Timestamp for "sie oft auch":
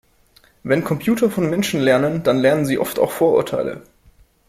2.65-3.11